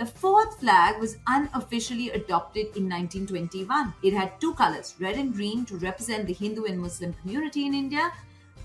[0.00, 3.92] The fourth flag was unofficially adopted in 1921.
[4.02, 7.74] It had two colors, red and green, to represent the Hindu and Muslim community in
[7.74, 8.10] India.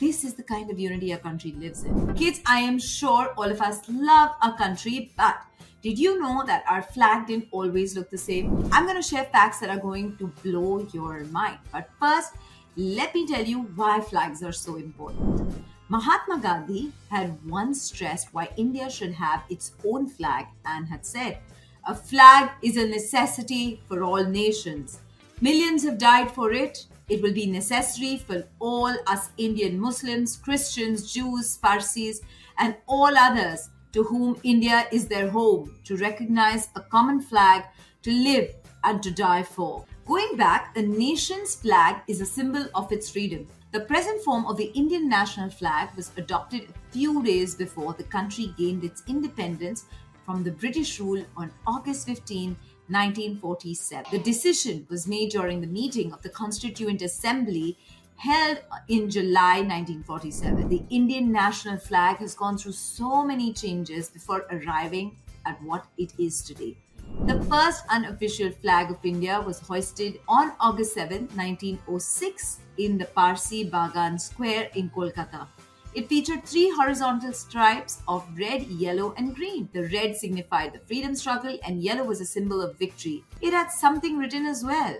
[0.00, 2.14] This is the kind of unity our country lives in.
[2.14, 5.36] Kids, I am sure all of us love our country, but
[5.82, 8.68] did you know that our flag didn't always look the same?
[8.72, 11.58] I'm going to share facts that are going to blow your mind.
[11.70, 12.32] But first,
[12.74, 15.54] let me tell you why flags are so important.
[15.90, 21.38] Mahatma Gandhi had once stressed why India should have its own flag and had said,
[21.84, 25.00] A flag is a necessity for all nations.
[25.40, 26.86] Millions have died for it.
[27.08, 32.20] It will be necessary for all us Indian Muslims, Christians, Jews, Parsis,
[32.56, 37.64] and all others to whom India is their home to recognize a common flag
[38.04, 38.54] to live
[38.84, 39.84] and to die for.
[40.10, 43.46] Going back, a nation's flag is a symbol of its freedom.
[43.70, 48.02] The present form of the Indian national flag was adopted a few days before the
[48.02, 49.84] country gained its independence
[50.26, 52.56] from the British rule on August 15,
[52.88, 54.10] 1947.
[54.10, 57.78] The decision was made during the meeting of the Constituent Assembly
[58.16, 60.68] held in July 1947.
[60.68, 66.12] The Indian national flag has gone through so many changes before arriving at what it
[66.18, 66.76] is today.
[67.18, 73.68] The first unofficial flag of India was hoisted on August 7, 1906, in the Parsi
[73.68, 75.46] Bagan Square in Kolkata.
[75.94, 79.68] It featured three horizontal stripes of red, yellow, and green.
[79.72, 83.24] The red signified the freedom struggle, and yellow was a symbol of victory.
[83.40, 84.96] It had something written as well.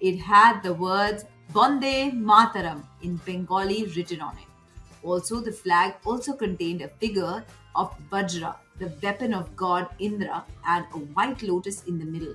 [0.00, 4.53] It had the words Bande Mataram in Bengali written on it.
[5.04, 7.44] Also, the flag also contained a figure
[7.76, 12.34] of Vajra, the weapon of god Indra, and a white lotus in the middle.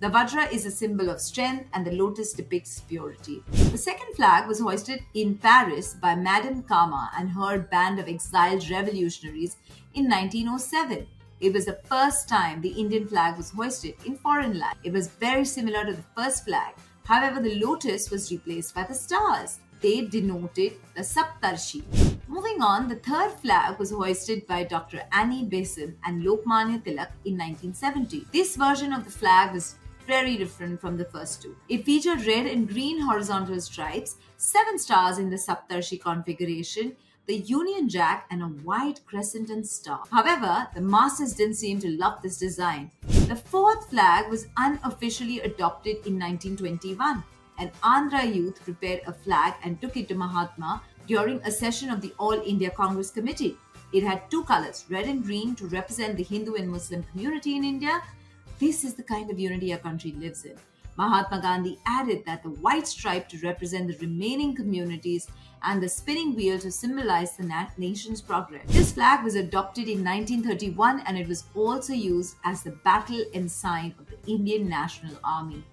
[0.00, 3.42] The Vajra is a symbol of strength and the lotus depicts purity.
[3.72, 8.70] The second flag was hoisted in Paris by Madame Cama and her band of exiled
[8.70, 9.56] revolutionaries
[9.94, 11.06] in 1907.
[11.40, 14.76] It was the first time the Indian flag was hoisted in foreign land.
[14.84, 16.74] It was very similar to the first flag.
[17.04, 19.58] However, the lotus was replaced by the stars.
[19.80, 22.07] They denoted the Saptarshi.
[22.30, 25.02] Moving on, the third flag was hoisted by Dr.
[25.12, 28.26] Annie Besant and Lokmanya Tilak in 1970.
[28.32, 31.56] This version of the flag was very different from the first two.
[31.70, 37.88] It featured red and green horizontal stripes, seven stars in the Saptarshi configuration, the Union
[37.88, 40.02] Jack, and a white crescent and star.
[40.10, 42.90] However, the masses didn't seem to love this design.
[43.28, 47.24] The fourth flag was unofficially adopted in 1921.
[47.58, 52.02] An Andhra youth prepared a flag and took it to Mahatma during a session of
[52.02, 53.56] the All India Congress Committee.
[53.94, 57.64] It had two colors, red and green, to represent the Hindu and Muslim community in
[57.64, 58.02] India.
[58.58, 60.56] This is the kind of unity our country lives in.
[60.98, 65.28] Mahatma Gandhi added that the white stripe to represent the remaining communities
[65.62, 68.66] and the spinning wheel to symbolize the nation's progress.
[68.66, 73.94] This flag was adopted in 1931 and it was also used as the battle ensign
[73.98, 75.64] of the Indian National Army.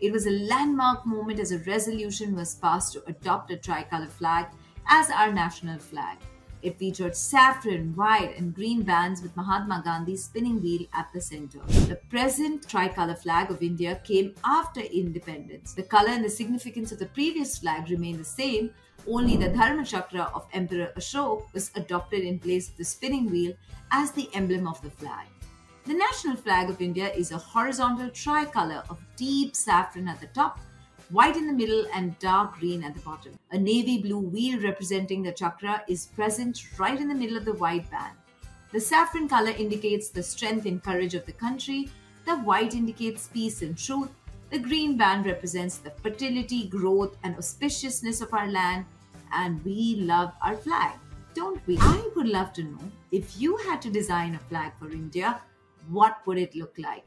[0.00, 4.46] It was a landmark moment as a resolution was passed to adopt a tricolor flag
[4.88, 6.18] as our national flag.
[6.62, 11.58] It featured saffron, white, and green bands with Mahatma Gandhi's spinning wheel at the center.
[11.88, 15.74] The present tricolor flag of India came after independence.
[15.74, 18.70] The color and the significance of the previous flag remain the same,
[19.08, 23.54] only the Dharma Chakra of Emperor Ashok was adopted in place of the spinning wheel
[23.90, 25.26] as the emblem of the flag.
[25.84, 30.60] The national flag of India is a horizontal tricolor of deep saffron at the top
[31.12, 33.38] white in the middle and dark green at the bottom.
[33.50, 37.52] A navy blue wheel representing the chakra is present right in the middle of the
[37.52, 38.16] white band.
[38.72, 41.90] The saffron color indicates the strength and courage of the country.
[42.24, 44.08] The white indicates peace and truth.
[44.50, 48.86] The green band represents the fertility, growth, and auspiciousness of our land.
[49.32, 50.94] And we love our flag,
[51.34, 51.76] don't we?
[51.78, 55.42] I would love to know if you had to design a flag for India,
[55.90, 57.04] what would it look like?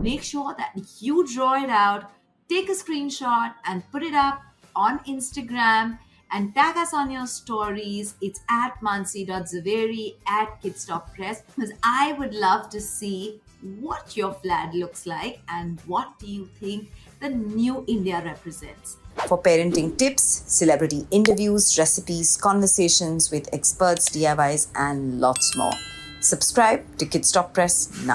[0.00, 2.10] Make sure that you draw it out
[2.48, 4.42] take a screenshot and put it up
[4.76, 5.98] on Instagram
[6.32, 8.14] and tag us on your stories.
[8.20, 13.40] It's at mansi.zaveri at Kidsstoppress because I would love to see
[13.80, 18.96] what your flag looks like and what do you think the new India represents.
[19.28, 25.72] For parenting tips, celebrity interviews, recipes, conversations with experts, DIYs, and lots more.
[26.20, 28.12] Subscribe to Kidsstoppress now.